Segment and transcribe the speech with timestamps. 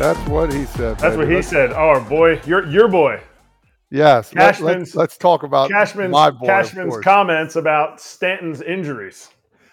[0.00, 0.96] That's what he said.
[0.96, 1.16] That's baby.
[1.18, 1.72] what he Let's- said.
[1.72, 3.20] Oh, our boy, your your boy.
[3.90, 4.32] Yes.
[4.34, 6.46] Let, Cashman's- us let's talk about Cashman's boy.
[6.46, 9.28] Cashman's comments about Stanton's injuries.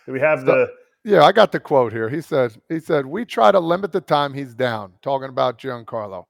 [0.05, 0.67] Do we have the?
[1.05, 2.10] Yeah, I got the quote here.
[2.10, 6.26] He said, he said, we try to limit the time he's down, talking about Giancarlo.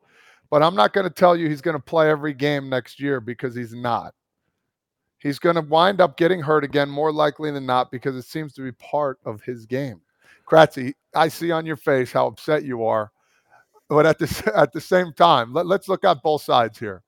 [0.52, 3.20] But I'm not going to tell you he's going to play every game next year
[3.20, 4.14] because he's not.
[5.18, 8.54] He's going to wind up getting hurt again, more likely than not, because it seems
[8.54, 10.02] to be part of his game.
[10.48, 13.12] Kratzy, I see on your face how upset you are.
[13.90, 17.04] But at the, at the same time, let, let's look at both sides here.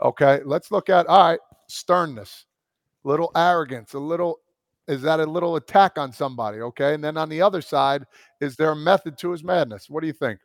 [0.00, 2.46] Okay, let's look at, all right, sternness,
[3.04, 4.38] a little arrogance, a little
[4.88, 8.04] is that a little attack on somebody okay and then on the other side
[8.40, 10.40] is there a method to his madness what do you think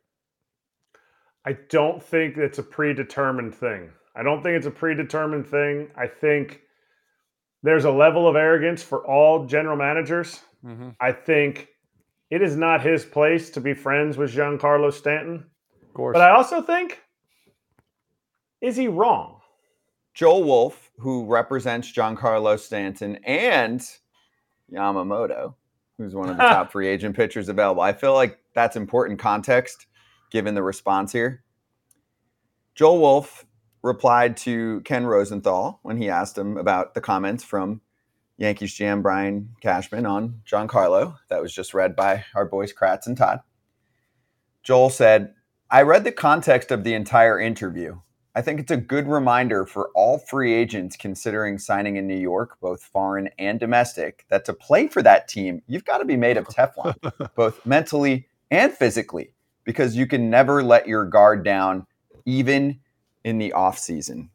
[1.48, 3.90] I don't think it's a predetermined thing.
[4.14, 5.88] I don't think it's a predetermined thing.
[5.96, 6.60] I think
[7.62, 10.40] there's a level of arrogance for all general managers.
[10.62, 10.90] mm-hmm.
[11.00, 11.68] I think
[12.30, 15.46] it is not his place to be friends with Giancarlo Stanton.
[15.82, 17.00] of course But I also think,
[18.60, 19.40] is he wrong?
[20.14, 23.80] Joel Wolf, who represents Giancarlo Stanton and
[24.72, 25.54] Yamamoto,
[25.96, 27.82] who's one of the top free agent pitchers available.
[27.82, 29.86] I feel like that's important context
[30.30, 31.44] given the response here.
[32.74, 33.46] Joel Wolf
[33.82, 37.80] replied to Ken Rosenthal when he asked him about the comments from
[38.38, 41.18] Yankees GM Brian Cashman on Giancarlo.
[41.28, 43.40] That was just read by our boys Kratz and Todd.
[44.62, 45.34] Joel said,
[45.70, 47.98] I read the context of the entire interview.
[48.34, 52.56] I think it's a good reminder for all free agents considering signing in New York,
[52.60, 56.36] both foreign and domestic, that to play for that team, you've got to be made
[56.36, 56.94] of Teflon,
[57.34, 61.86] both mentally and physically, because you can never let your guard down,
[62.24, 62.78] even
[63.24, 64.30] in the off season.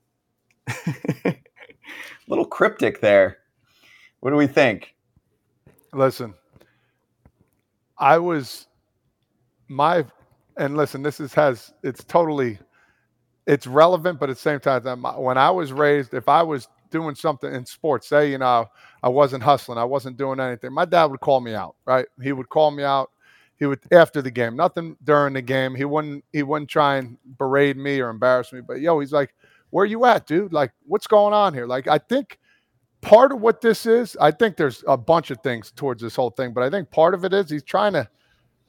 [2.28, 3.38] little cryptic there.
[4.24, 4.94] What do we think?
[5.94, 6.34] listen
[8.00, 8.68] i was
[9.68, 10.04] my
[10.58, 12.58] and listen this is has it's totally
[13.46, 17.16] it's relevant but at the same time when i was raised if i was doing
[17.16, 18.66] something in sports say you know
[19.04, 22.06] i wasn't hustling i wasn't doing anything my dad would call me out right?
[22.22, 23.12] He would call me out.
[23.58, 25.76] He would after the game nothing during the game.
[25.76, 29.34] He wouldn't he wouldn't try and berate me or embarrass me but yo he's like
[29.70, 30.54] where you at dude?
[30.54, 31.66] Like what's going on here?
[31.66, 32.40] Like i think
[33.04, 36.32] part of what this is, I think there's a bunch of things towards this whole
[36.32, 38.10] thing, but I think part of it is he's trying to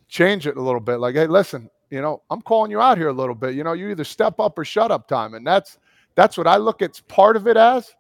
[0.09, 0.97] change it a little bit.
[0.97, 3.55] Like, hey, listen, you know, I'm calling you out here a little bit.
[3.55, 5.35] You know, you either step up or shut up time.
[5.35, 5.79] And that's
[6.17, 7.95] that's what I look at part of it as.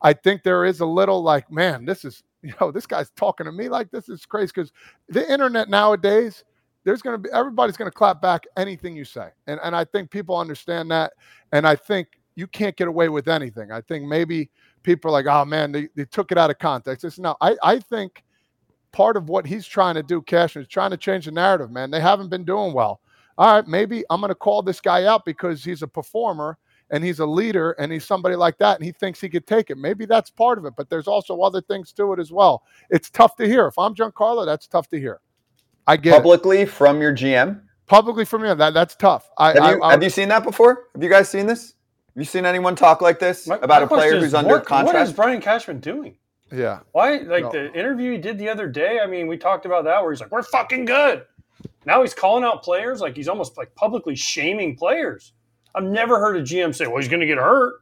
[0.00, 3.46] I think there is a little like, man, this is, you know, this guy's talking
[3.46, 4.52] to me like this is crazy.
[4.54, 4.72] Because
[5.08, 6.44] the internet nowadays,
[6.84, 9.28] there's gonna be everybody's gonna clap back anything you say.
[9.46, 11.12] And and I think people understand that.
[11.52, 13.72] And I think you can't get away with anything.
[13.72, 14.50] I think maybe
[14.82, 17.04] people are like, oh man, they, they took it out of context.
[17.04, 18.24] It's no, I, I think
[18.92, 21.90] part of what he's trying to do, Cashman, is trying to change the narrative, man.
[21.90, 23.00] They haven't been doing well.
[23.38, 26.58] All right, maybe I'm going to call this guy out because he's a performer
[26.90, 29.70] and he's a leader and he's somebody like that and he thinks he could take
[29.70, 29.78] it.
[29.78, 32.62] Maybe that's part of it, but there's also other things to it as well.
[32.90, 33.66] It's tough to hear.
[33.66, 35.20] If I'm Giancarlo, that's tough to hear.
[35.86, 36.16] I get it.
[36.16, 37.62] Publicly from your GM?
[37.86, 39.28] Publicly from you, that, that's tough.
[39.38, 40.88] I, Have I, I- have you seen that before?
[40.94, 41.74] Have you guys seen this?
[42.14, 44.58] Have you seen anyone talk like this My- about my a player who's under what,
[44.60, 44.94] What contract?
[44.98, 46.16] What is Brian Cashman doing?
[46.52, 46.80] yeah.
[46.92, 47.50] Why, like No.
[47.52, 49.00] the interview he did the other day?
[49.00, 51.24] I mean, we talked about that where he's like, "We're fucking good."
[51.86, 55.32] Now he's calling out players like he's almost like publicly shaming players.
[55.74, 57.76] I've never heard a GM say, "Well, he's going to get hurt."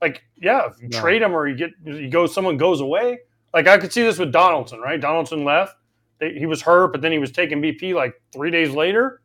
[0.00, 1.00] Like, yeah, if you No.
[1.00, 3.18] trade him or you get you go, someone goes away.
[3.52, 5.00] Like I could see this with Donaldson, right?
[5.00, 5.76] Donaldson left.
[6.18, 9.21] They, he was hurt, but then he was taking BP like three days later,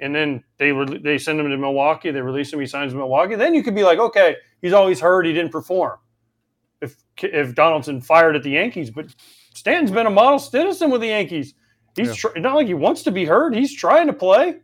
[0.00, 2.10] and then they re- they send him to Milwaukee.
[2.10, 2.60] They release him.
[2.60, 3.34] He signs with Milwaukee.
[3.36, 5.26] Then you could be like, okay, he's always hurt.
[5.26, 5.98] He didn't perform.
[6.80, 9.06] If if Donaldson fired at the Yankees, but
[9.54, 11.54] Stanton's been a model citizen with the Yankees.
[11.96, 12.14] He's Yeah.
[12.30, 13.54] tr- not like he wants to be hurt.
[13.54, 14.56] He's trying to play.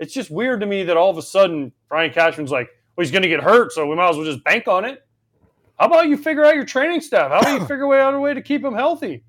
[0.00, 3.12] It's just weird to me that all of a sudden Brian Cashman's like, well, he's
[3.12, 5.00] going to get hurt, so we might as well just bank on it.
[5.78, 7.30] How about you figure out your training staff?
[7.30, 9.24] How about you figure out a way to keep him healthy?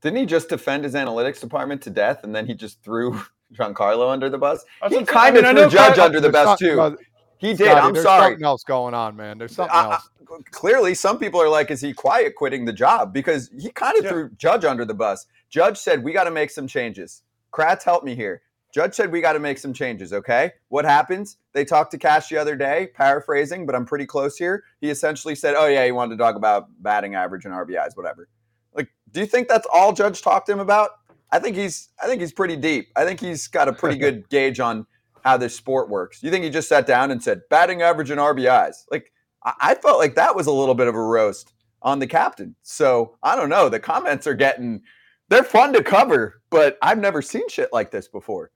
[0.00, 3.20] Didn't he just defend his analytics department to death and then he just threw
[3.54, 4.64] Giancarlo under the bus?
[4.80, 5.16] That's He what I'm.
[5.16, 6.76] I kind of mean, threw Judge under the bus too.
[6.76, 6.96] well,
[7.38, 7.66] He did.
[7.66, 7.92] Scotty, I'm sorry.
[7.92, 8.30] there's sorry.
[8.32, 9.38] something else going on, man.
[9.38, 10.08] There's something I- else.
[10.28, 13.96] I- clearly, some people are like, "Is he quiet quitting the job?" Because he kind
[13.96, 14.10] of Yeah.
[14.10, 15.26] threw Judge under the bus.
[15.48, 17.22] Judge said, "We got to make some changes."
[17.52, 18.42] Kratz, help me here.
[18.74, 21.36] Judge said, "We got to make some changes." Okay, what happens?
[21.52, 24.64] They talked to Cash the other day, paraphrasing, but I'm pretty close here.
[24.80, 28.28] He essentially said, "Oh yeah, he wanted to talk about batting average and RBIs, whatever."
[28.74, 30.90] Like, do you think that's all Judge talked to him about?
[31.32, 32.88] I think he's, I think he's pretty deep.
[32.96, 34.86] I think he's got a pretty good gauge on
[35.24, 36.22] how this sport works.
[36.22, 38.84] You think he just sat down and said batting average and RBIs?
[38.90, 39.12] Like,
[39.44, 41.52] I, I felt like that was a little bit of a roast
[41.82, 42.54] on the captain.
[42.62, 43.68] So I don't know.
[43.68, 44.82] The comments are getting,
[45.28, 48.50] they're fun to cover, but I've never seen shit like this before.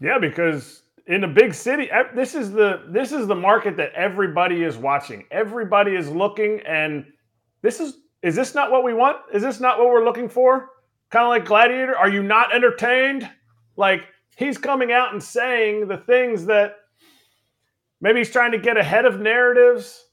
[0.00, 4.62] Yeah, because in a big city, this is the this is the market that everybody
[4.62, 5.24] is watching.
[5.30, 7.06] Everybody is looking, and
[7.62, 9.18] this is is this not what we want?
[9.32, 10.70] Is this not what we're looking for?
[11.12, 11.96] Kind of like Gladiator.
[11.96, 13.28] Are you not entertained?
[13.76, 16.76] Like he's coming out and saying the things that
[18.00, 20.06] maybe he's trying to get ahead of narratives.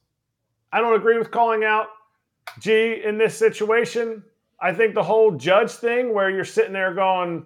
[0.73, 1.87] I don't agree with calling out
[2.59, 4.23] G in this situation.
[4.61, 7.45] I think the whole judge thing where you're sitting there going,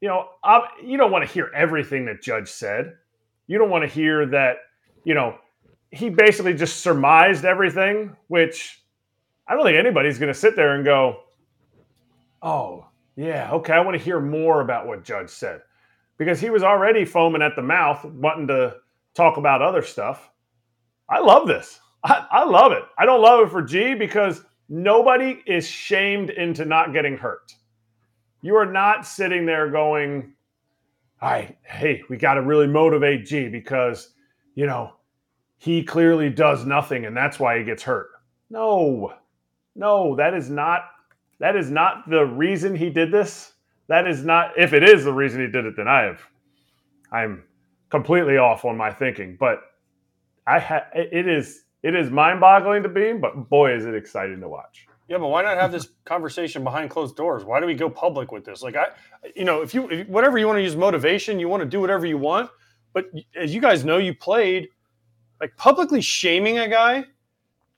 [0.00, 2.94] you know, ob- you don't want to hear everything that Judge said.
[3.46, 4.56] You don't want to hear that,
[5.04, 5.36] you know,
[5.90, 8.82] he basically just surmised everything, which
[9.46, 11.20] I don't think anybody's going to sit there and go,
[12.46, 15.62] oh, yeah, okay, I want to hear more about what Judge said.
[16.16, 18.76] Because he was already foaming at the mouth, wanting to
[19.14, 20.30] talk about other stuff.
[21.10, 21.80] I love this.
[22.04, 22.84] I, I love it.
[22.96, 27.52] I don't love it for G because nobody is shamed into not getting hurt.
[28.42, 30.32] You are not sitting there going,
[31.20, 34.12] all right, hey, we got to really motivate G because,
[34.54, 34.92] you know,
[35.58, 38.10] he clearly does nothing and that's why he gets hurt.
[38.50, 39.14] No,
[39.74, 40.84] no, that is not
[41.38, 43.52] that is not the reason he did this.
[43.88, 46.20] That is not if it is the reason he did it, then I have
[47.12, 47.44] I'm
[47.90, 49.36] completely off on my thinking.
[49.38, 49.60] But
[50.46, 54.48] I ha- it is it is mind-boggling to be, but boy, is it exciting to
[54.48, 54.86] watch.
[55.08, 57.44] Yeah, but why not have this conversation behind closed doors?
[57.44, 58.60] Why do we go public with this?
[58.60, 58.86] Like, I,
[59.36, 61.80] you know, if you, if, whatever you want to use motivation, you want to do
[61.80, 62.50] whatever you want.
[62.92, 63.06] But
[63.36, 64.68] as you guys know, you played
[65.40, 67.04] like publicly shaming a guy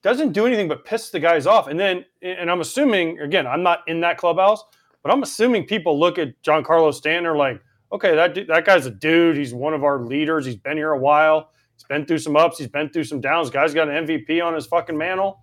[0.03, 1.67] doesn't do anything but piss the guys off.
[1.67, 4.63] And then, and I'm assuming, again, I'm not in that clubhouse,
[5.03, 7.61] but I'm assuming people look at Giancarlo Stanton like,
[7.93, 9.37] okay, that that guy's a dude.
[9.37, 10.47] He's one of our leaders.
[10.47, 11.51] He's been here a while.
[11.75, 12.59] He's been through some ups.
[12.59, 13.51] He's been through some downs.
[13.51, 15.41] Guy's got an MVP on his fucking mantle.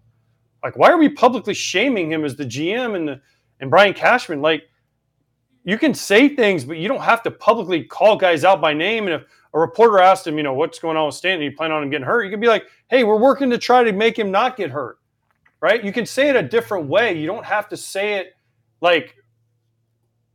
[0.64, 3.22] Like, why are we publicly shaming him as the GM and the
[3.60, 4.42] and Brian Cashman?
[4.42, 4.64] Like,
[5.64, 9.08] you can say things, but you don't have to publicly call guys out by name.
[9.08, 9.24] And if
[9.56, 11.90] a reporter asked him, you know, what's going on with Stanton, you plan on him
[11.90, 14.58] getting hurt, you can be like, hey, we're working to try to make him not
[14.58, 15.00] get hurt.
[15.62, 15.84] Right?
[15.84, 17.18] You can say it a different way.
[17.18, 18.36] You don't have to say it
[18.82, 19.16] like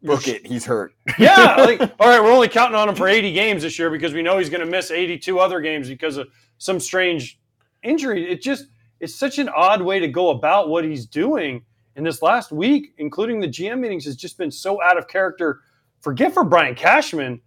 [0.02, 0.46] Book it.
[0.46, 0.94] He's hurt.
[1.18, 4.14] yeah, like all right, we're only counting on him for 80 games this year because
[4.14, 6.28] we know he's going to miss 82 other games because of
[6.58, 7.38] some strange
[7.82, 8.30] injury.
[8.30, 8.66] It just
[9.00, 11.64] it's such an odd way to go about what he's doing.
[11.96, 15.60] And this last week, including the GM meetings, has just been so out of character.
[16.00, 17.40] Forget for Brian Cashman,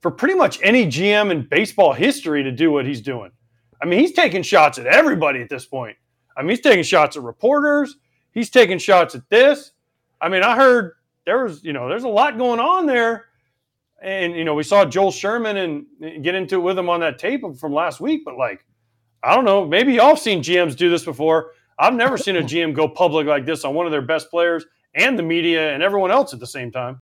[0.00, 3.30] for pretty much any GM in baseball history to do what he's doing.
[3.82, 5.96] I mean, he's taking shots at everybody at this point.
[6.36, 7.96] I mean, he's taking shots at reporters.
[8.32, 9.72] He's taking shots at this.
[10.20, 10.92] I mean, I heard
[11.26, 13.26] there was, you know, there's a lot going on there.
[14.00, 17.18] And, you know, we saw Joel Sherman and get into it with him on that
[17.18, 18.22] tape from last week.
[18.24, 18.64] But, like,
[19.24, 19.66] I don't know.
[19.66, 21.52] Maybe y'all have seen GMs do this before.
[21.78, 24.64] I've never seen a GM go public like this on one of their best players
[24.94, 27.00] and the media and everyone else at the same time.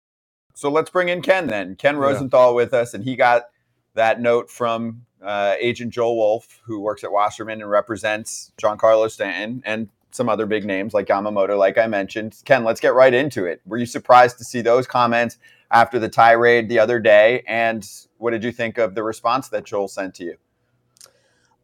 [0.56, 1.76] So let's bring in Ken then.
[1.76, 2.56] Ken Rosenthal yeah.
[2.56, 3.50] with us, and he got
[3.94, 9.62] that note from uh, agent Joel Wolf, who works at Wasserman and represents Giancarlo Stanton
[9.66, 12.38] and some other big names like Yamamoto, like I mentioned.
[12.46, 13.62] Ken, let's get right into it.
[13.66, 15.38] Were you surprised to see those comments
[15.72, 17.44] after the tirade the other day?
[17.48, 17.86] And
[18.18, 20.38] what did you think of the response that Joel sent to you?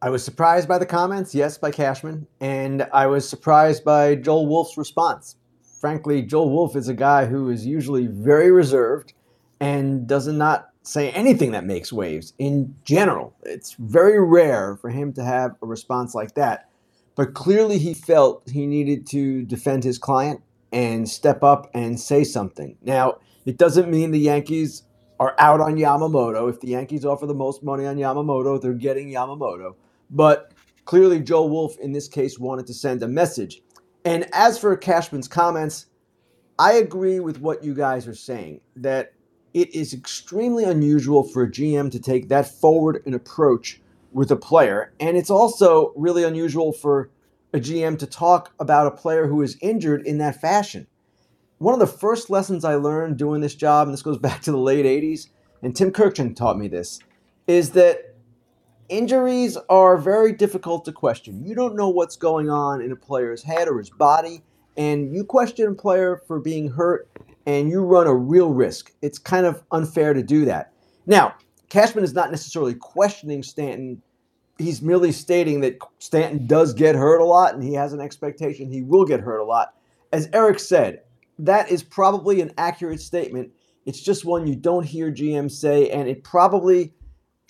[0.01, 4.47] I was surprised by the comments, yes, by Cashman, and I was surprised by Joel
[4.47, 5.37] Wolf's response.
[5.81, 9.13] Frankly, Joel Wolf is a guy who is usually very reserved
[9.59, 13.33] and does not say anything that makes waves in general.
[13.41, 16.69] It's very rare for him to have a response like that.
[17.15, 22.25] But clearly, he felt he needed to defend his client and step up and say
[22.25, 22.77] something.
[22.83, 23.17] Now,
[23.47, 24.83] it doesn't mean the Yankees
[25.19, 26.47] are out on Yamamoto.
[26.47, 29.73] If the Yankees offer the most money on Yamamoto, they're getting Yamamoto.
[30.11, 30.51] But
[30.85, 33.63] clearly, Joe Wolf in this case wanted to send a message.
[34.03, 35.87] And as for Cashman's comments,
[36.57, 39.13] I agree with what you guys are saying that
[39.53, 43.81] it is extremely unusual for a GM to take that forward an approach
[44.11, 44.93] with a player.
[44.99, 47.09] And it's also really unusual for
[47.53, 50.87] a GM to talk about a player who is injured in that fashion.
[51.57, 54.51] One of the first lessons I learned doing this job, and this goes back to
[54.51, 55.27] the late 80s,
[55.61, 56.99] and Tim Kurkjian taught me this,
[57.47, 58.10] is that
[58.91, 61.43] injuries are very difficult to question.
[61.43, 64.43] You don't know what's going on in a player's head or his body,
[64.77, 67.09] and you question a player for being hurt
[67.47, 68.91] and you run a real risk.
[69.01, 70.73] It's kind of unfair to do that.
[71.07, 71.33] Now,
[71.69, 74.01] Cashman is not necessarily questioning Stanton.
[74.59, 78.69] He's merely stating that Stanton does get hurt a lot and he has an expectation
[78.69, 79.73] he will get hurt a lot.
[80.13, 81.01] As Erik said,
[81.39, 83.51] that is probably an accurate statement.
[83.85, 86.93] It's just one you don't hear GM say, and it probably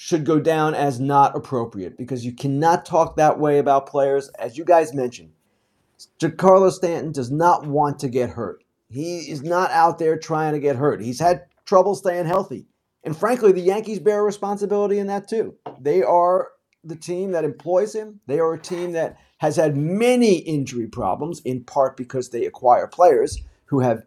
[0.03, 4.57] should go down as not appropriate because you cannot talk that way about players, as
[4.57, 5.31] you guys mentioned.
[6.19, 8.63] Giancarlo Stanton does not want to get hurt.
[8.89, 11.03] He is not out there trying to get hurt.
[11.03, 12.65] He's had trouble staying healthy.
[13.03, 15.53] And frankly, the Yankees bear responsibility in that too.
[15.79, 16.49] They are
[16.83, 18.21] the team that employs him.
[18.25, 22.87] They are a team that has had many injury problems, in part because they acquire
[22.87, 24.01] players who have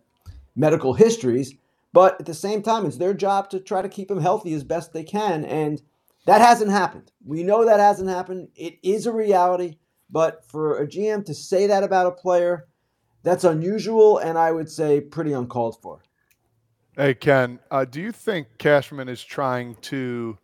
[0.57, 1.55] medical histories.
[1.95, 4.65] But at the same time, it's their job to try to keep him healthy as
[4.65, 5.45] best they can.
[5.45, 5.81] And
[6.27, 7.13] that hasn't happened.
[7.25, 8.49] We know that hasn't happened.
[8.57, 9.77] It is a reality.
[10.11, 12.67] But for a GM to say that about a player,
[13.23, 16.03] that's unusual and I would say pretty uncalled for.
[16.97, 20.37] Hey, Ken, uh, do you think Cashman is trying to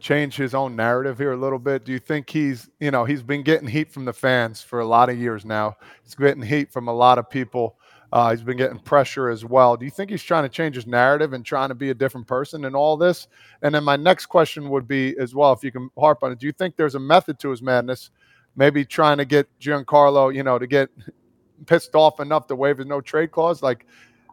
[0.00, 1.84] change his own narrative here a little bit?
[1.84, 4.86] Do you think he's, you know, he's been getting heat from the fans for a
[4.86, 5.76] lot of years now?
[6.02, 7.76] He's getting heat from a lot of people.
[8.14, 9.76] Uh, he's been getting pressure as well.
[9.76, 12.28] Do you think he's trying to change his narrative and trying to be a different
[12.28, 13.26] person in all this?
[13.62, 16.38] And then my next question would be as well, if you can harp on it,
[16.38, 18.12] do you think there's a method to his madness?
[18.54, 20.90] Maybe trying to get Giancarlo, you know, to get
[21.66, 23.64] pissed off enough to waive his no trade clause?
[23.64, 23.84] Like,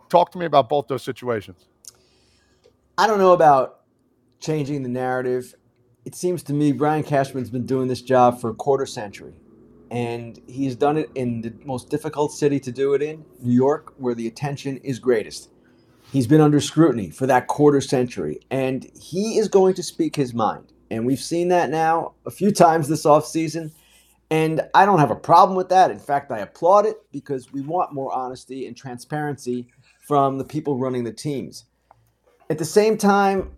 [0.09, 1.65] talk to me about both those situations.
[2.99, 3.79] I don't know about
[4.39, 5.55] changing the narrative.
[6.05, 9.33] It seems to me Brian Cashman's been doing this job for a quarter century.
[9.91, 13.93] And he's done it in the most difficult city to do it in, New York,
[13.97, 15.49] where the attention is greatest.
[16.11, 20.33] He's been under scrutiny for that quarter century, and he is going to speak his
[20.33, 20.71] mind.
[20.89, 23.71] And we've seen that now a few times this offseason.
[24.29, 25.91] And I don't have a problem with that.
[25.91, 29.67] In fact, I applaud it because we want more honesty and transparency
[30.07, 31.65] from the people running the teams.
[32.49, 33.51] At the same time,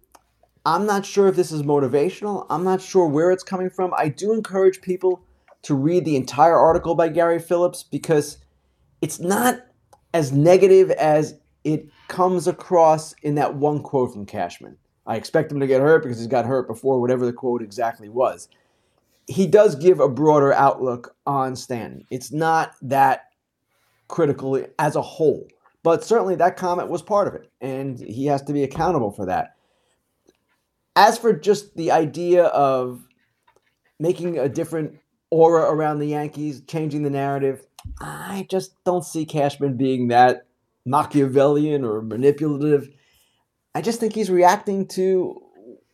[0.65, 2.47] I'm not sure if this is motivational.
[2.49, 3.93] I'm not sure where it's coming from.
[3.95, 5.23] I do encourage people
[5.63, 8.37] to read the entire article by Gary Phillips because
[9.01, 9.65] it's not
[10.13, 14.77] as negative as it comes across in that one quote from Cashman.
[15.05, 18.09] I expect him to get hurt because he's got hurt before, whatever the quote exactly
[18.09, 18.47] was
[19.27, 22.05] he does give a broader outlook on Stanton.
[22.09, 23.29] It's not that
[24.07, 25.47] critical as a whole,
[25.81, 29.25] but certainly that comment was part of it, and he has to be accountable for
[29.25, 29.55] that.
[30.95, 33.07] As for just the idea of
[33.99, 34.99] making a different
[35.33, 37.65] aura around the Yankees, changing the narrative,
[37.99, 40.45] I just don't see Cashman being that
[40.85, 42.89] Machiavellian or manipulative.
[43.75, 45.41] I just think he's reacting to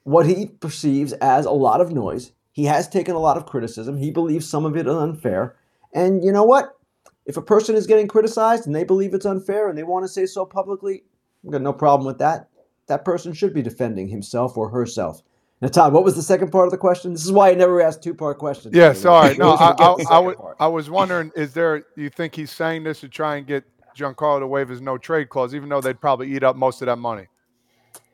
[0.03, 3.95] what he perceives as a lot of noise he has taken a lot of criticism.
[3.95, 5.55] He believes some of it is unfair.
[5.93, 6.77] And you know what?
[7.25, 10.09] If a person is getting criticized and they believe it's unfair and they want to
[10.09, 11.03] say so publicly,
[11.45, 12.49] I've got no problem with that.
[12.87, 15.21] That person should be defending himself or herself.
[15.61, 17.11] Now, Todd, what was the second part of the question?
[17.11, 18.73] This is why I never asked two part questions.
[18.73, 19.37] Yeah, sorry.
[19.37, 23.01] No, I, I, I, w- I was wondering is there, you think he's saying this
[23.01, 26.33] to try and get Giancarlo to waive his no trade clause, even though they'd probably
[26.33, 27.27] eat up most of that money?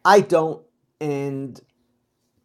[0.04, 0.64] I don't.
[1.02, 1.60] And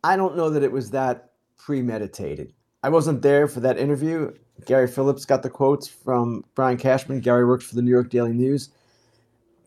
[0.05, 2.53] I don't know that it was that premeditated.
[2.83, 4.35] I wasn't there for that interview.
[4.67, 7.21] Gary Phillips got the quotes from Brian Cashman.
[7.21, 8.71] Gary works for the New York Daily News.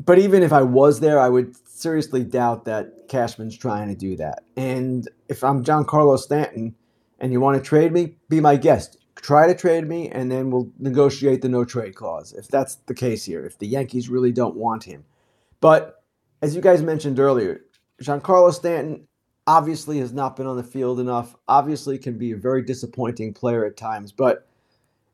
[0.06, 4.16] But even if I was there, I would seriously doubt that Cashman's trying to do
[4.16, 4.44] that.
[4.58, 6.76] And if I'm Giancarlo Stanton
[7.20, 8.98] and you want to trade me, be my guest.
[9.16, 12.96] Try to trade me, and then we'll negotiate the no trade clause if that's the
[12.96, 15.06] case here, if the Yankees really don't want him.
[15.62, 16.04] But
[16.42, 17.62] as you guys mentioned earlier,
[18.02, 19.08] Giancarlo Stanton
[19.46, 23.64] obviously has not been on the field enough, obviously can be a very disappointing player
[23.64, 24.48] at times, but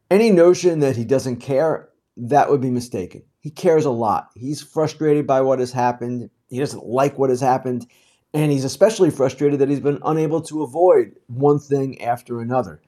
[0.09, 3.23] any notion that he doesn't care, that would be mistaken.
[3.41, 4.29] He cares a lot.
[4.35, 6.29] He's frustrated by what has happened.
[6.49, 7.87] He doesn't like what has happened.
[8.33, 12.81] And he's especially frustrated that he's been unable to avoid one thing after another.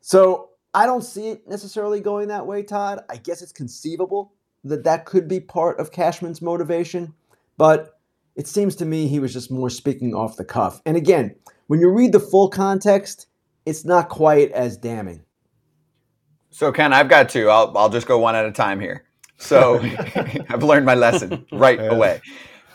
[0.00, 3.04] So I don't see it necessarily going that way, Todd.
[3.08, 4.32] I guess it's conceivable
[4.64, 7.14] that that could be part of Cashman's motivation.
[7.56, 7.98] But
[8.36, 10.80] it seems to me he was just more speaking off the cuff.
[10.86, 11.34] And again,
[11.66, 13.26] when you read the full context,
[13.66, 15.22] it's not quite as damning.
[16.50, 17.48] So Ken, I've got two.
[17.48, 19.04] I'll I'll just go one at a time here.
[19.38, 19.80] So
[20.48, 22.20] I've learned my lesson right away.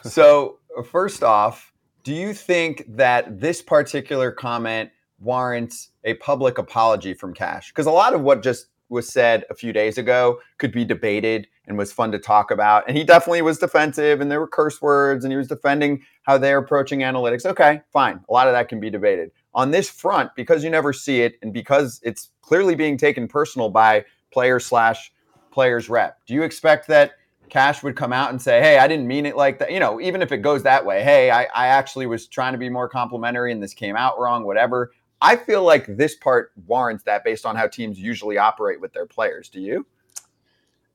[0.10, 1.74] So first off,
[2.04, 7.70] do you think that this particular comment warrants a public apology from Cash?
[7.70, 11.48] Because a lot of what just was said a few days ago could be debated
[11.68, 12.86] and was fun to talk about.
[12.88, 16.38] And he definitely was defensive and there were curse words and he was defending how
[16.38, 17.46] they're approaching analytics.
[17.46, 18.22] Okay, fine.
[18.30, 19.32] A lot of that can be debated.
[19.54, 23.70] On this front, because you never see it and because it's clearly being taken personal
[23.70, 25.12] by player slash
[25.52, 27.14] players rep, do you expect that
[27.50, 29.72] Cash would come out and say, Hey, I didn't mean it like that?
[29.72, 32.58] You know, even if it goes that way, hey, I, I actually was trying to
[32.58, 34.92] be more complimentary and this came out wrong, whatever.
[35.22, 39.08] I feel like this part warrants that based on how teams usually operate with their
[39.08, 39.50] players.
[39.50, 39.86] Do you?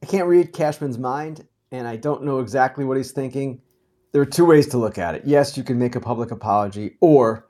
[0.03, 3.61] I can't read Cashman's mind, and I don't know exactly what he's thinking.
[4.13, 5.23] There are two ways to look at it.
[5.25, 7.49] Yes, you can make a public apology, or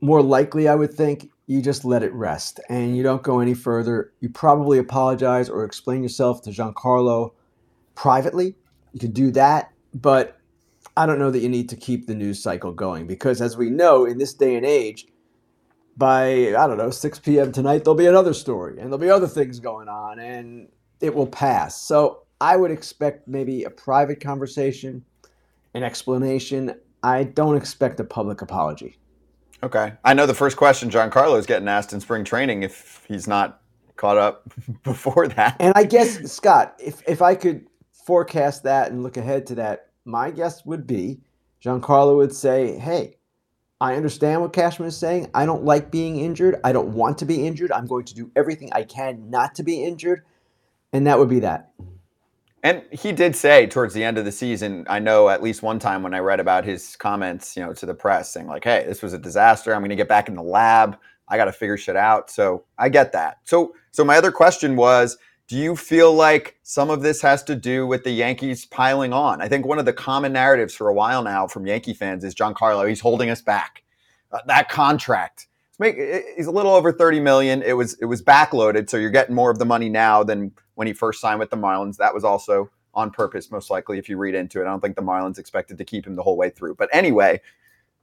[0.00, 3.54] more likely, I would think, you just let it rest and you don't go any
[3.54, 4.12] further.
[4.20, 7.32] You probably apologize or explain yourself to Giancarlo
[7.96, 8.54] privately.
[8.92, 10.38] You could do that, but
[10.96, 13.68] I don't know that you need to keep the news cycle going because, as we
[13.68, 15.06] know, in this day and age,
[15.96, 17.50] by I don't know 6 p.m.
[17.52, 20.68] tonight, there'll be another story and there'll be other things going on, and
[21.00, 21.80] it will pass.
[21.80, 25.04] So I would expect maybe a private conversation,
[25.74, 26.74] an explanation.
[27.02, 28.98] I don't expect a public apology.
[29.62, 29.94] Okay.
[30.04, 33.26] I know the first question John Giancarlo is getting asked in spring training if he's
[33.26, 33.60] not
[33.96, 34.50] caught up
[34.82, 35.56] before that.
[35.60, 37.66] And I guess, Scott, if, if I could
[38.06, 41.20] forecast that and look ahead to that, my guess would be
[41.62, 43.16] Giancarlo would say, hey,
[43.80, 45.30] I understand what Cashman is saying.
[45.34, 46.60] I don't like being injured.
[46.64, 47.72] I don't want to be injured.
[47.72, 50.22] I'm going to do everything I can not to be injured.
[50.92, 51.72] And that would be that.
[52.62, 55.78] And he did say towards the end of the season, I know at least one
[55.78, 58.84] time when I read about his comments, you know, to the press saying like, "Hey,
[58.86, 59.74] this was a disaster.
[59.74, 60.98] I'm going to get back in the lab.
[61.28, 63.38] I got to figure shit out." So, I get that.
[63.44, 65.16] So, so my other question was,
[65.48, 69.40] do you feel like some of this has to do with the Yankees piling on?
[69.40, 72.34] I think one of the common narratives for a while now from Yankee fans is
[72.34, 73.84] Giancarlo, he's holding us back.
[74.32, 75.46] Uh, that contract.
[75.78, 77.62] He's a little over 30 million.
[77.62, 80.86] It was it was backloaded, so you're getting more of the money now than when
[80.86, 81.96] he first signed with the Marlins.
[81.98, 84.62] That was also on purpose, most likely, if you read into it.
[84.62, 86.76] I don't think the Marlins expected to keep him the whole way through.
[86.76, 87.42] But anyway,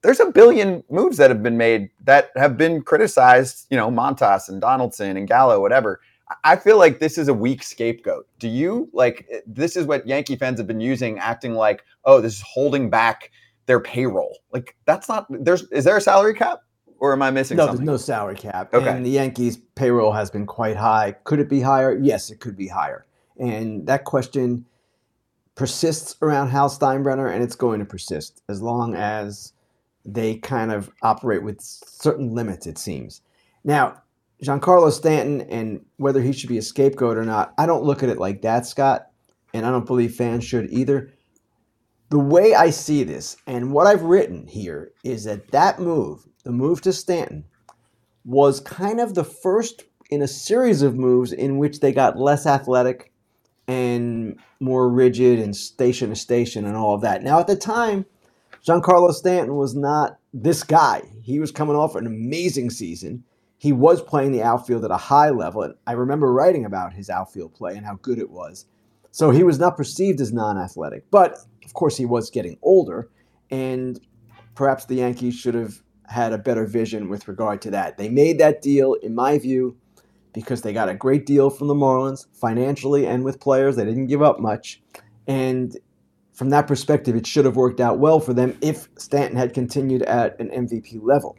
[0.04, 4.50] there's a billion moves that have been made that have been criticized, you know, Montas
[4.50, 6.00] and Donaldson and Gallo, whatever.
[6.44, 8.28] I feel like this is a weak scapegoat.
[8.40, 12.22] Do you like eh, this is what Yankee fans have been using, acting like, oh,
[12.22, 13.32] this is holding back
[13.66, 14.40] their payroll.
[14.52, 16.60] Like that's not there's is there a salary cap?
[17.00, 17.86] Or am I missing no, something?
[17.86, 18.74] there's no salary cap.
[18.74, 18.88] Okay.
[18.88, 21.16] And the Yankees payroll has been quite high.
[21.26, 21.98] Could it be higher?
[21.98, 23.06] Yes, it could be higher.
[23.38, 24.66] And that question
[25.56, 29.52] persists around Hal Steinbrenner, and it's going to persist as long as
[30.06, 33.22] they kind of operate with certain limits, it seems.
[33.66, 34.02] Now,
[34.44, 38.10] Giancarlo Stanton and whether he should be a scapegoat or not, I don't look at
[38.10, 39.08] it like that, Scott,
[39.54, 41.14] and I don't believe fans should either.
[42.10, 46.52] The way I see this and what I've written here is that that move the
[46.52, 47.46] move to Stanton
[48.26, 52.46] was kind of the first in a series of moves in which they got less
[52.46, 53.12] athletic
[53.68, 57.24] and more rigid and station to station and all of that.
[57.24, 58.06] Now, at the time,
[58.66, 61.02] Giancarlo Stanton was not this guy.
[61.22, 63.24] He was coming off an amazing season.
[63.64, 65.62] He was playing the outfield at a high level.
[65.62, 68.66] And I remember writing about his outfield play and how good it was.
[69.12, 71.10] So he was not perceived as non athletic.
[71.10, 73.10] But of course, he was getting older.
[73.50, 74.02] And
[74.54, 77.98] perhaps the Yankees should have had a better vision with regard to that.
[77.98, 79.78] They made that deal, in my view,
[80.34, 83.78] because they got a great deal from the Marlins financially and with players.
[83.78, 84.82] They didn't give up much.
[85.26, 85.78] And
[86.34, 90.02] from that perspective, it should have worked out well for them if Stanton had continued
[90.02, 91.38] at an MVP level.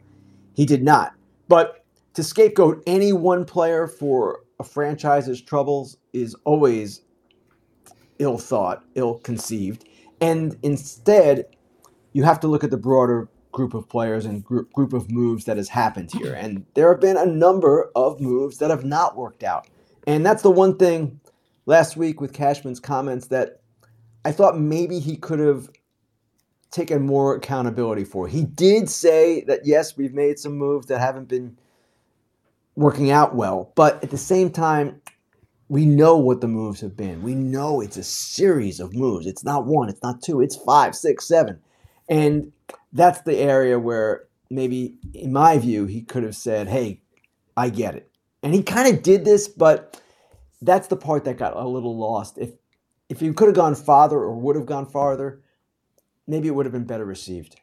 [0.55, 1.13] He did not.
[1.47, 1.84] But
[2.15, 7.01] to scapegoat any one player for a franchise's troubles is always
[8.19, 9.85] ill thought, ill conceived.
[10.21, 11.45] And instead,
[12.13, 15.45] you have to look at the broader group of players and group, group of moves
[15.45, 16.33] that has happened here.
[16.33, 19.67] And there have been a number of moves that have not worked out.
[20.07, 21.19] And that's the one thing
[21.65, 23.61] last week with Cashman's comments that
[24.23, 25.69] I thought maybe he could have
[26.71, 28.27] taken more accountability for.
[28.27, 31.57] He did say that, yes, we've made some moves that haven't been
[32.75, 33.71] working out well.
[33.75, 35.01] But at the same time,
[35.67, 37.23] we know what the moves have been.
[37.23, 39.25] We know it's a series of moves.
[39.25, 41.59] It's not one, it's not two, it's five, six, seven.
[42.07, 42.51] And
[42.93, 47.01] that's the area where maybe, in my view, he could have said, Hey,
[47.57, 48.09] I get it.
[48.43, 49.99] And he kind of did this, but
[50.61, 52.37] that's the part that got a little lost.
[52.37, 52.51] If
[53.09, 55.41] if he could have gone farther or would have gone farther,
[56.27, 57.55] maybe it would have been better received.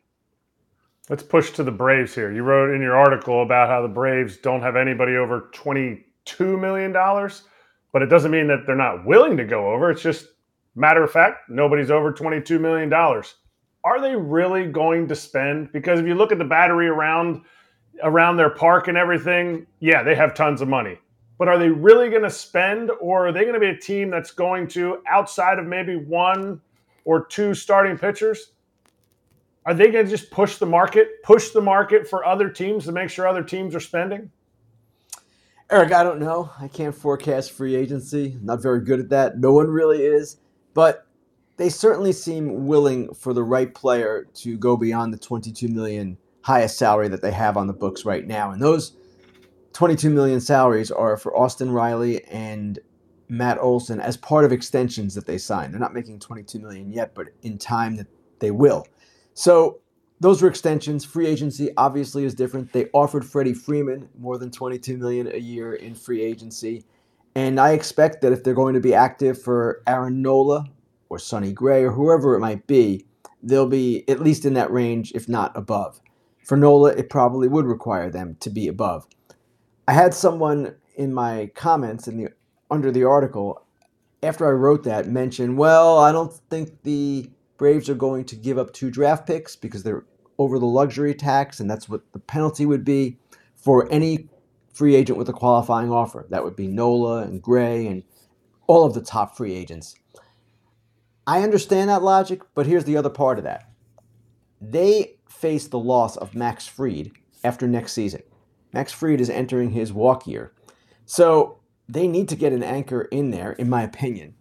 [1.13, 2.33] Let's push to the Braves here.
[2.33, 6.03] You wrote in your article about how the Braves don't have anybody over $22
[6.59, 6.91] million,
[7.93, 9.91] but it doesn't mean that they're not willing to go over.
[9.91, 10.29] It's just
[10.75, 12.91] matter of fact, nobody's over $22 million
[13.85, 15.71] are they really going to spend?
[15.71, 17.43] Because if you look at the battery around
[18.03, 20.97] around their park and everything, yeah, they have tons of money.
[21.37, 24.09] But are they really going to spend, or are they going to be a team
[24.09, 26.63] that's going to, outside of maybe one
[27.05, 28.53] or two starting pitchers,
[29.65, 32.93] are they going to just push the market, push the market for other teams to
[32.93, 34.31] make sure other teams are spending?
[35.71, 36.51] Erik, I don't know.
[36.61, 38.37] I can't forecast free agency.
[38.39, 39.39] I'm not very good at that.
[39.39, 40.37] No one really is.
[40.75, 41.07] But
[41.57, 46.77] they certainly seem willing for the right player to go beyond the 22 million highest
[46.77, 48.51] salary that they have on the books right now.
[48.51, 48.93] And those
[49.73, 52.79] 22 million salaries are for Austin Riley and
[53.29, 55.73] Matt Olson as part of extensions that they signed.
[55.73, 58.09] They're not making 22 million yet, but in time that
[58.41, 58.87] they will.
[59.35, 59.81] So
[60.21, 61.05] those were extensions.
[61.05, 62.73] Free agency obviously is different.
[62.73, 66.85] They offered Freddie Freeman more than 22 million a year in free agency.
[67.35, 70.67] And I expect that if they're going to be active for Aaron Nola
[71.09, 73.07] or Sonny Gray or whoever it might be,
[73.43, 76.01] they'll be at least in that range, if not above.
[76.45, 79.07] For Nola, it probably would require them to be above.
[79.89, 82.29] I had someone in my comments in the
[82.71, 83.65] under the article
[84.23, 88.59] after I wrote that mention, well, I don't think the Braves are going to give
[88.59, 90.05] up two draft picks because they're
[90.39, 93.19] over the luxury tax, and that's what the penalty would be
[93.55, 94.29] for any
[94.73, 96.27] free agent with a qualifying offer.
[96.31, 98.03] That would be Nola and Gray and
[98.67, 99.95] all of the top free agents.
[101.27, 103.71] I understand that logic, but here's the other part of that.
[104.61, 107.13] They face the loss of Max Fried
[107.45, 108.23] after next season.
[108.73, 110.53] Max Fried is entering his walk year.
[111.05, 114.35] So they need to get an anchor in there, in my opinion.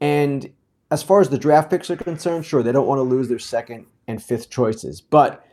[0.00, 0.52] And
[0.90, 3.38] as far as the draft picks are concerned, sure, they don't want to lose their
[3.38, 5.00] second and fifth choices.
[5.00, 5.44] But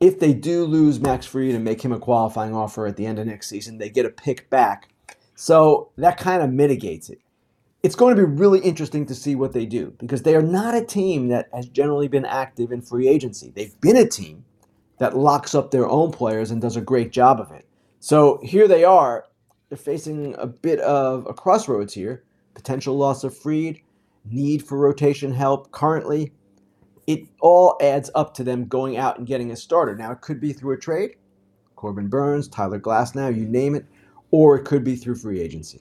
[0.00, 3.18] if they do lose Max Fried and make him a qualifying offer at the end
[3.18, 4.88] of next season, they get a pick back.
[5.34, 7.20] So that kind of mitigates it.
[7.82, 10.74] It's going to be really interesting to see what they do because they are not
[10.74, 13.52] a team that has generally been active in free agency.
[13.54, 14.44] They've been a team
[14.98, 17.66] that locks up their own players and does a great job of it.
[18.00, 19.26] So here they are.
[19.68, 22.24] They're facing a bit of a crossroads here.
[22.54, 23.80] Potential loss of Fried,
[24.30, 26.32] need for rotation help currently
[27.08, 29.96] it all adds up to them going out and getting a starter.
[29.96, 31.12] Now, it could be through a trade,
[31.74, 33.86] Corbin Burnes, Tyler Glasnow, you name it,
[34.30, 35.80] or it could be through free agency.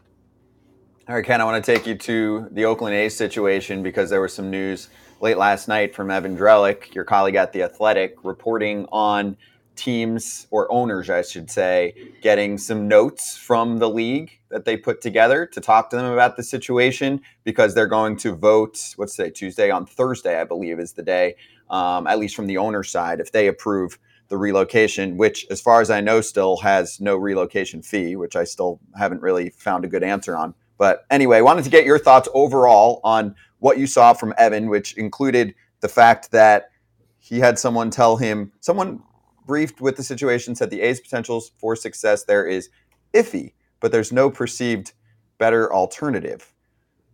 [1.09, 4.21] All right, Ken, I want to take you to the Oakland A's situation because there
[4.21, 4.87] was some news
[5.19, 9.35] late last night from Evan Drellich, your colleague at The Athletic, reporting on
[9.77, 15.01] teams or owners, I should say, getting some notes from the league that they put
[15.01, 18.79] together to talk to them about the situation because they're going to vote.
[18.95, 19.29] What's today?
[19.29, 21.35] Tuesday on Thursday, I believe, is the day.
[21.69, 25.81] Um, at least from the owner side, if they approve the relocation, which, as far
[25.81, 29.87] as I know, still has no relocation fee, which I still haven't really found a
[29.87, 30.53] good answer on.
[30.77, 34.93] But anyway, wanted to get your thoughts overall on what you saw from Evan, which
[34.97, 36.71] included the fact that
[37.19, 39.01] he had someone tell him, someone
[39.47, 42.69] briefed with the situation said the A's potentials for success there is
[43.13, 44.93] iffy, but there's no perceived
[45.37, 46.53] better alternative.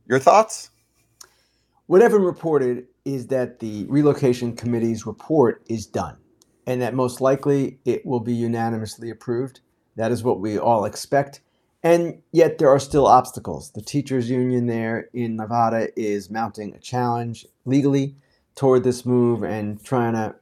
[0.07, 0.71] Your thoughts?
[1.87, 6.17] What Evan reported is that the relocation committee's report is done
[6.65, 9.59] and that most likely it will be unanimously approved.
[9.95, 11.41] That is what we all expect.
[11.83, 13.71] And yet there are still obstacles.
[13.71, 18.15] The teachers union there in Nevada is mounting a challenge legally
[18.55, 20.35] toward this move and trying to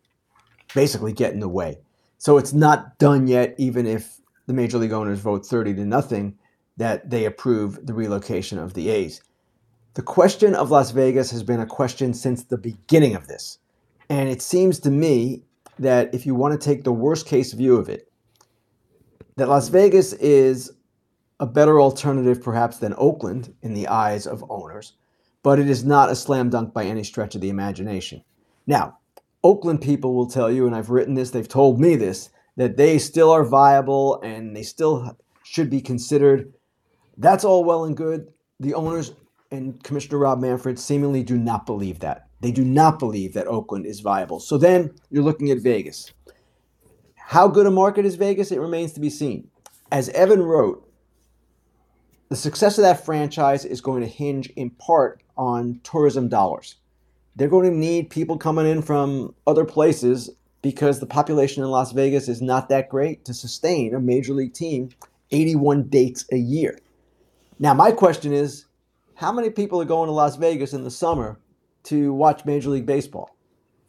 [0.74, 1.80] basically get in the way.
[2.18, 6.38] So it's not done yet, even if the major league owners vote 30 to nothing,
[6.78, 9.22] that they approve the relocation of the A's.
[9.94, 13.60] The question of Las Vegas has been a question since the beginning of this.
[14.10, 15.44] And it seems to me
[15.80, 18.12] that if you want to take the worst case view of it,
[19.38, 20.72] that Las Vegas is
[21.40, 24.94] a better alternative perhaps than Oakland in the eyes of owners,
[25.44, 28.24] but it is not a slam dunk by any stretch of the imagination.
[28.68, 29.00] Now,
[29.44, 33.00] Oakland people will tell you, and I've written this, they've told me this, that they
[33.00, 36.54] still are viable and they still should be considered.
[37.18, 38.28] That's all well and good.
[38.60, 39.14] The owners
[39.52, 42.28] and Commissioner Rob Manfred seemingly do not believe that.
[42.42, 44.40] They do not believe that Oakland is viable.
[44.40, 46.12] So then you're looking at Vegas.
[47.16, 48.52] How good a market is Vegas?
[48.52, 49.50] It remains to be seen.
[49.92, 50.88] As Evan wrote,
[52.30, 56.76] the success of that franchise is going to hinge in part on tourism dollars
[57.36, 60.30] they're going to need people coming in from other places
[60.62, 64.54] because the population in Las Vegas is not that great to sustain a major league
[64.54, 64.90] team
[65.32, 66.78] 81 dates a year.
[67.60, 68.66] Now, my question is
[69.16, 71.40] how many people are going to Las Vegas in the summer
[71.84, 73.36] to watch Major League Baseball?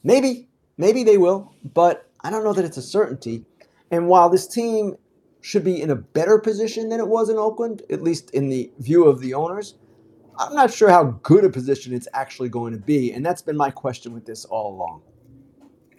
[0.05, 3.45] Maybe, maybe they will, but I don't know that it's a certainty.
[3.91, 4.97] And while this team
[5.41, 8.71] should be in a better position than it was in Oakland, at least in the
[8.79, 9.75] view of the owners,
[10.39, 13.13] I'm not sure how good a position it's actually going to be.
[13.13, 15.03] And that's been my question with this all along.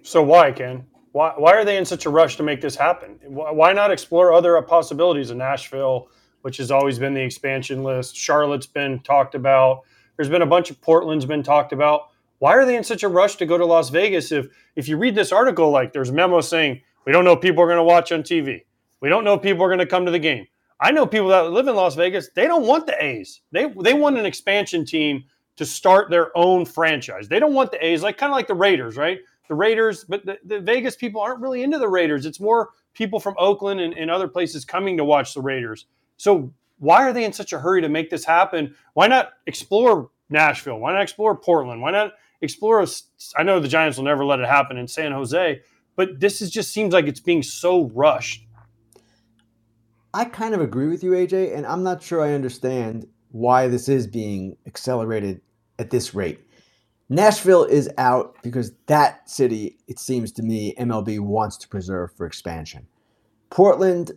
[0.02, 0.86] So, why, Ken?
[1.12, 3.20] Why, why are they in such a rush to make this happen?
[3.28, 6.10] Why not explore other possibilities in Nashville,
[6.42, 8.16] which has always been the expansion list?
[8.16, 9.84] Charlotte's been talked about.
[10.18, 12.10] There's been a bunch of Portland's been talked about.
[12.40, 14.32] Why are they in such a rush to go to Las Vegas?
[14.32, 17.68] If if you read this article, like there's memos saying we don't know people are
[17.68, 18.64] going to watch on TV.
[19.00, 20.48] We don't know people are going to come to the game.
[20.80, 23.42] I know people that live in Las Vegas, they don't want the A's.
[23.52, 25.24] They they want an expansion team
[25.56, 27.28] to start their own franchise.
[27.28, 29.20] They don't want the A's, like kind of like the Raiders, right?
[29.48, 32.26] The Raiders, but the, the Vegas people aren't really into the Raiders.
[32.26, 35.86] It's more people from Oakland and, and other places coming to watch the Raiders.
[36.18, 38.76] So why are they in such a hurry to make this happen?
[38.94, 40.80] Why not explore Nashville?
[40.80, 41.82] Why not explore Portland?
[41.82, 42.86] Why not explore?
[43.38, 45.62] I know the Giants will never let it happen in San Jose,
[45.96, 48.48] but this is just seems like it's being so rushed.
[50.14, 53.90] I kind of agree with you, AJ, and I'm not sure I understand why this
[53.90, 55.42] is being accelerated
[55.80, 56.40] at this rate.
[57.10, 62.28] Nashville is out because that city, it seems to me, MLB wants to preserve for
[62.28, 62.88] expansion.
[63.50, 64.12] Portland,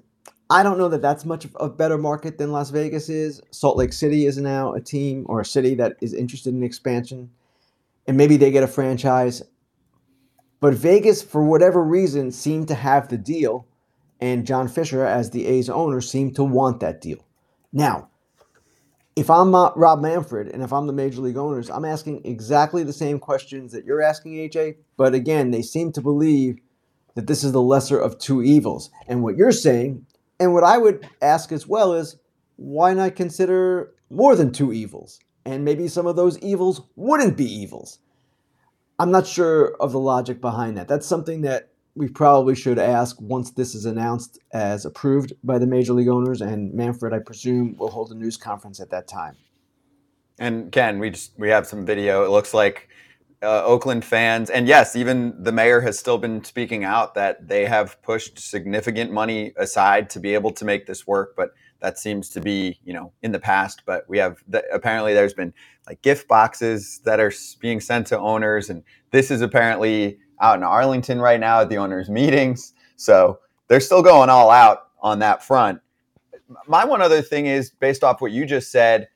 [0.50, 3.40] I don't know that that's much of a better market than Las Vegas is.
[3.50, 7.30] Salt Lake City is now a team or a city that is interested in expansion,
[8.06, 9.42] and maybe they get a franchise.
[10.60, 13.66] But Vegas, for whatever reason, seemed to have the deal,
[14.20, 17.24] and John Fisher, as the A's owner, seemed to want that deal.
[17.72, 18.08] Now,
[19.14, 22.82] if I'm not Rob Manfred and if I'm the major league owners, I'm asking exactly
[22.82, 24.76] the same questions that you're asking, AJ.
[24.96, 26.58] But again, they seem to believe
[27.14, 28.90] that this is the lesser of two evils.
[29.08, 30.06] And what you're saying,
[30.38, 32.16] and what I would ask as well, is
[32.56, 35.18] why not consider more than two evils?
[35.46, 38.00] And maybe some of those evils wouldn't be evils.
[38.98, 40.88] I'm not sure of the logic behind that.
[40.88, 45.66] That's something that we probably should ask once this is announced as approved by the
[45.66, 46.42] major league owners.
[46.42, 49.34] And Manfred, I presume, will hold a news conference at that time.
[50.38, 52.24] And Ken, we just we have some video.
[52.24, 52.90] It looks like
[53.42, 57.64] uh, Oakland fans, and yes, even the mayor has still been speaking out that they
[57.64, 61.34] have pushed significant money aside to be able to make this work.
[61.36, 63.82] But that seems to be, you know, in the past.
[63.86, 65.54] But we have the, apparently there's been
[65.86, 68.82] like gift boxes that are being sent to owners, and
[69.12, 72.74] this is apparently out in Arlington right now at the owners' meetings.
[72.96, 75.80] So they're still going all out on that front.
[76.66, 79.08] My one other thing is based off what you just said.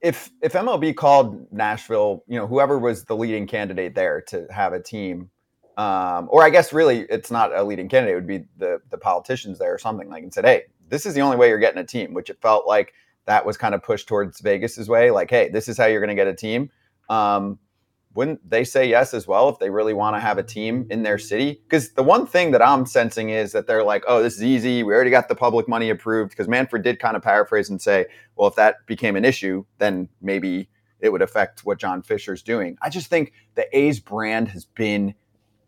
[0.00, 4.72] If if MLB called Nashville, you know, whoever was the leading candidate there to have
[4.72, 5.30] a team,
[5.76, 8.98] um, or I guess really it's not a leading candidate, it would be the the
[8.98, 11.80] politicians there or something like and said, hey, this is the only way you're getting
[11.80, 12.94] a team, which it felt like
[13.26, 16.08] that was kind of pushed towards Vegas's way, like, hey, this is how you're going
[16.08, 16.70] to get a team.
[17.10, 17.58] Um,
[18.18, 21.04] wouldn't they say yes as well if they really want to have a team in
[21.04, 21.62] their city?
[21.62, 24.82] Because the one thing that I'm sensing is that they're like, oh, this is easy.
[24.82, 26.30] We already got the public money approved.
[26.30, 30.08] Because Manfred did kind of paraphrase and say, well, if that became an issue, then
[30.20, 32.76] maybe it would affect what John Fisher's doing.
[32.82, 35.14] I just think the A's brand has been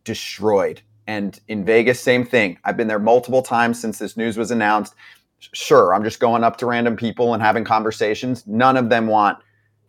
[0.03, 0.83] destroyed.
[1.07, 2.59] And in Vegas, same thing.
[2.65, 4.97] I've been there multiple times since this news was announced.
[5.39, 8.45] Sure, I'm just going up to random people and having conversations.
[8.49, 9.39] None of them want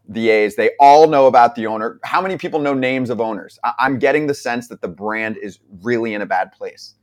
[0.07, 0.55] the A's.
[0.55, 1.99] They all know about the owner.
[2.03, 3.59] How many people know names of owners?
[3.63, 6.95] I- am getting the sense that the brand is really in a bad place.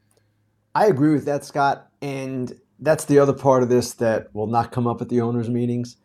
[0.75, 1.89] I agree with that, Scott.
[2.03, 5.49] And that's the other part of this that will not come up at the owners'
[5.49, 5.97] meetings.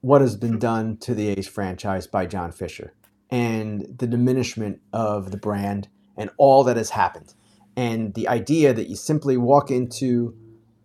[0.00, 2.94] What has been done to the A's franchise by John Fisher
[3.30, 7.34] and the diminishment of the brand and all that has happened.
[7.76, 10.34] And the idea that you simply walk into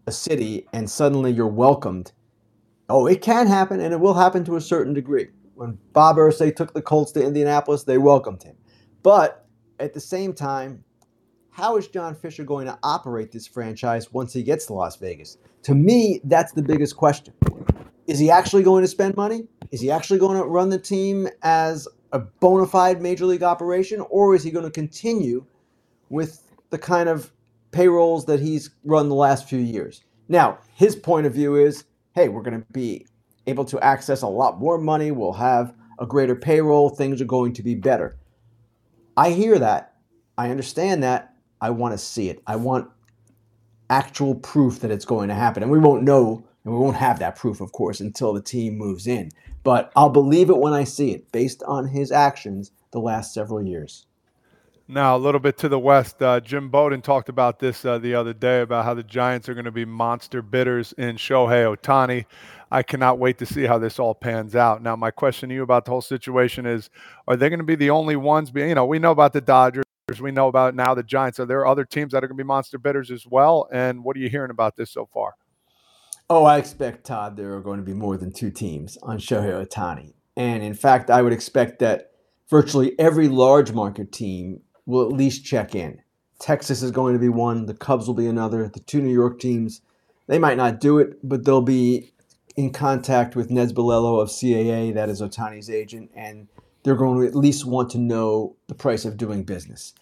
[0.08, 2.12] a city and suddenly you're welcomed.
[2.90, 5.28] Oh, it can happen and it will happen to a certain degree.
[5.56, 8.56] When Bob Irsay took the Colts to Indianapolis, they welcomed him.
[9.02, 9.46] But
[9.80, 10.84] at the same time,
[11.52, 15.38] how is John Fisher going to operate this franchise once he gets to Las Vegas?
[15.64, 17.34] To me, that's the biggest question.
[18.08, 19.48] Is he actually going to spend money?
[19.72, 24.02] Is he actually going to run the team as a bona fide major league operation,
[24.10, 25.46] or is he going to continue
[26.10, 27.32] with the kind of
[27.72, 30.04] payrolls that he's run the last few years?
[30.28, 33.06] Now, his point of view is hey, we're going to be
[33.46, 35.12] able to access a lot more money.
[35.12, 36.90] We'll have a greater payroll.
[36.90, 38.18] Things are going to be better.
[39.18, 39.94] I hear that.
[40.38, 41.34] I understand that.
[41.62, 42.42] I want to see it.
[42.48, 42.90] I want
[43.90, 45.62] actual proof that it's going to happen.
[45.62, 48.78] And we won't know, and we won't have that proof, of course, until the team
[48.78, 49.30] moves in.
[49.64, 53.62] But I'll believe it when I see it based on his actions the last several
[53.62, 54.06] years.
[54.88, 58.14] Now, a little bit to the west, uh, Jim Bowden talked about this uh, the
[58.14, 62.26] other day about how the Giants are going to be monster bidders in Shohei Ohtani.
[62.70, 64.84] I cannot wait to see how this all pans out.
[64.84, 66.92] Now, my question to you about the whole situation is
[67.28, 68.52] are they going to be the only ones?
[68.54, 69.86] You know, we know about the Dodgers.
[70.22, 71.40] We know about now the Giants.
[71.40, 73.68] Are there other teams that are going to be monster bidders as well?
[73.72, 75.34] And what are you hearing about this so far?
[76.30, 79.66] Oh, I expect, Todd, there are going to be more than two teams on Shohei
[79.66, 80.14] Ohtani.
[80.38, 82.12] And in fact, I would expect that
[82.52, 86.02] virtually every large market team will at least check in.
[86.40, 89.40] Texas is going to be one, the Cubs will be another, the two New York
[89.40, 89.82] teams,
[90.28, 92.12] they might not do it, but they'll be
[92.56, 96.48] in contact with Nez Balelo of CAA, that is Ohtani's agent, and
[96.84, 99.94] they're going to at least want to know the price of doing business.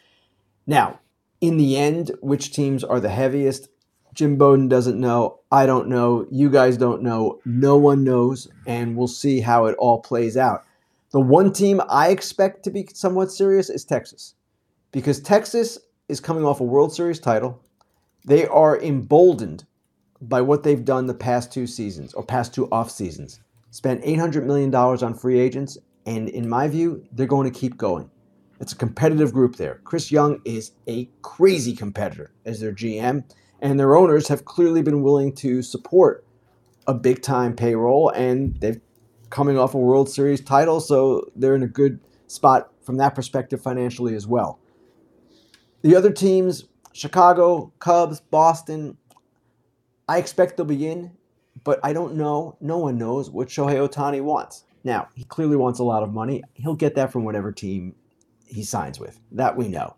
[0.65, 0.99] Now,
[1.41, 3.69] in the end, which teams are the heaviest?
[4.13, 5.39] Jim Bowden doesn't know.
[5.51, 6.27] I don't know.
[6.29, 7.39] You guys don't know.
[7.45, 8.47] No one knows.
[8.67, 10.63] And we'll see how it all plays out.
[11.11, 14.35] The one team I expect to be somewhat serious is Texas
[14.93, 15.77] because Texas
[16.07, 17.61] is coming off a World Series title.
[18.25, 19.65] They are emboldened
[20.21, 23.41] by what they've done the past two seasons or past two off seasons.
[23.71, 28.09] Spent $800 million on free agents, and in my view, they're going to keep going.
[28.61, 29.81] It's a competitive group there.
[29.83, 33.25] Chris Young is a crazy competitor as their GM,
[33.61, 36.25] and their owners have clearly been willing to support
[36.87, 38.79] a big time payroll, and they've
[39.31, 43.59] coming off a World Series title, so they're in a good spot from that perspective
[43.59, 44.59] financially as well.
[45.83, 48.97] The other teams, Chicago, Cubs, Boston,
[50.07, 51.11] I expect they'll be in,
[51.65, 52.57] but I don't know.
[52.61, 54.63] No one knows what Shohei Ohtani wants.
[54.85, 56.41] Now, he clearly wants a lot of money.
[56.53, 57.95] He'll get that from whatever team
[58.47, 59.19] he signs with.
[59.33, 59.95] That we know.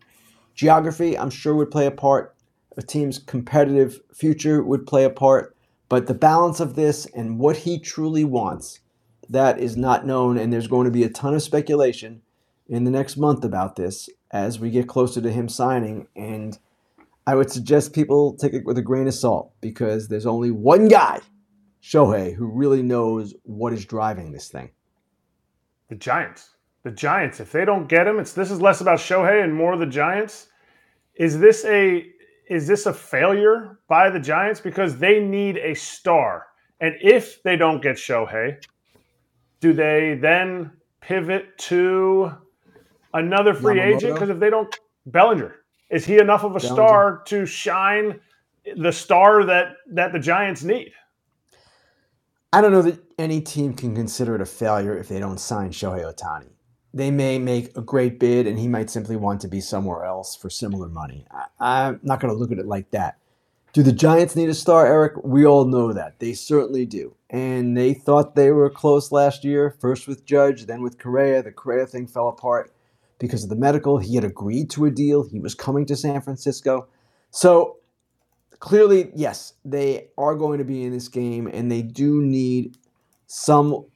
[0.56, 2.34] Geography, I'm sure, would play a part.
[2.76, 5.56] A team's competitive future would play a part.
[5.88, 8.80] But the balance of this and what he truly wants,
[9.28, 10.36] that is not known.
[10.36, 12.22] And there's going to be a ton of speculation
[12.68, 16.08] in the next month about this as we get closer to him signing.
[16.14, 16.58] And
[17.26, 20.88] I would suggest people take it with a grain of salt because there's only one
[20.88, 21.20] guy,
[21.82, 24.70] Shohei, who really knows what is driving this thing.
[25.88, 26.50] The Giants.
[26.82, 27.40] The Giants.
[27.40, 30.48] If they don't get him, it's this is less about Shohei and more the Giants.
[31.16, 32.06] Is this a
[32.48, 36.46] is this a failure by the Giants because they need a star?
[36.80, 38.62] And if they don't get Shohei,
[39.60, 42.32] do they then pivot to
[43.18, 43.96] another free Yamamoto?
[43.96, 44.14] agent?
[44.14, 44.74] Because if they don't,
[45.06, 45.56] Bellinger
[45.90, 46.74] is he enough of a Bellinger.
[46.74, 48.20] star to shine
[48.76, 50.92] the star that that the Giants need?
[52.52, 55.70] I don't know that any team can consider it a failure if they don't sign
[55.70, 56.50] Shohei Ohtani.
[56.94, 60.34] They may make a great bid and he might simply want to be somewhere else
[60.34, 61.26] for similar money.
[61.30, 63.18] I, I'm not going to look at it like that.
[63.74, 65.22] Do the Giants need a star, Erik?
[65.22, 66.18] We all know that.
[66.18, 67.14] They certainly do.
[67.28, 71.42] And they thought they were close last year, first with Judge, then with Correa.
[71.42, 72.72] The Correa thing fell apart
[73.18, 73.98] because of the medical.
[73.98, 76.88] He had agreed to a deal, he was coming to San Francisco.
[77.30, 77.78] So
[78.58, 82.76] clearly, yes, they are going to be in this game and they do need
[83.26, 83.86] some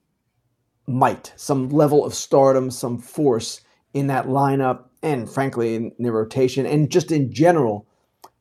[0.87, 3.61] might, some level of stardom, some force
[3.95, 7.87] in that lineup, and frankly, in their rotation, and just in general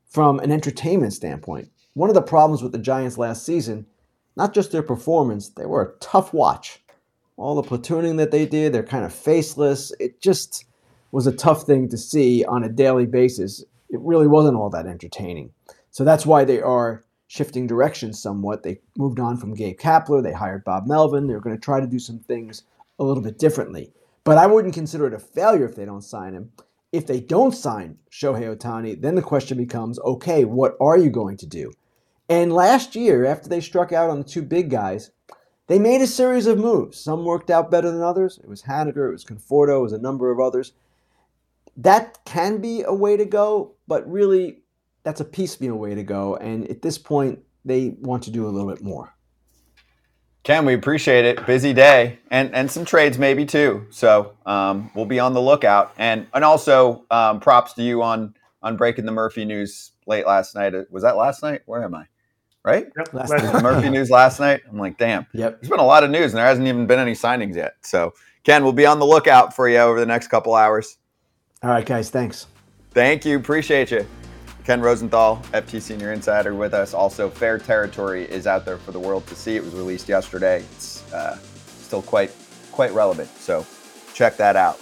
[0.10, 1.70] from an entertainment standpoint.
[1.94, 3.86] One of the problems with the Giants last season,
[4.36, 6.84] not just their performance, they were a tough watch.
[7.38, 9.94] All the platooning that they did, they're kind of faceless.
[10.00, 10.66] It just
[11.12, 13.64] was a tough thing to see on a daily basis.
[13.90, 15.52] It really wasn't all that entertaining.
[15.92, 18.64] So that's why they are shifting directions somewhat.
[18.64, 20.22] They moved on from Gabe Kapler.
[20.22, 21.28] They hired Bob Melvin.
[21.28, 22.64] They're going to try to do some things
[22.98, 23.92] a little bit differently.
[24.24, 26.52] But I wouldn't consider it a failure if they don't sign him.
[26.92, 31.38] If they don't sign Shohei Ohtani, then the question becomes okay, what are you going
[31.38, 31.72] to do?
[32.28, 35.12] And last year, after they struck out on the two big guys,
[35.68, 37.00] they made a series of moves.
[37.00, 38.40] Some worked out better than others.
[38.44, 40.74] It was Haniger, it was Conforto, it was a number of others.
[41.80, 44.64] That can be a way to go, but really,
[45.04, 46.36] that's a piecemeal way to go.
[46.36, 49.14] And at this point, they want to do a little bit more.
[50.44, 51.46] Ken, we appreciate it.
[51.46, 53.86] Busy day, and and some trades maybe too.
[53.92, 55.94] So um, we'll be on the lookout.
[55.98, 60.56] And and also um, props to you on on breaking the Murphy news late last
[60.56, 60.74] night.
[60.92, 61.62] Was that last night?
[61.66, 62.06] Where am I?
[62.66, 62.88] Right?
[62.98, 63.14] Yep.
[63.14, 63.54] Last Last- night.
[63.54, 64.62] The Murphy news last night.
[64.70, 65.26] I'm like, damn.
[65.34, 65.62] Yep.
[65.62, 67.76] There's been a lot of news, and there hasn't even been any signings yet.
[67.84, 68.14] So
[68.44, 70.98] Ken, we'll be on the lookout for you over the next couple hours.
[71.62, 72.48] All right, guys, thanks.
[72.92, 73.38] Thank you.
[73.38, 74.08] Appreciate you.
[74.64, 76.94] Ken Rosenthal, FT Senior Insider, with us.
[76.94, 79.56] Also, Fair Territory is out there for the world to see.
[79.56, 80.60] It was released yesterday.
[80.76, 82.32] It's uh, still quite
[82.72, 83.30] quite relevant.
[83.38, 83.66] So
[84.14, 84.80] check that out.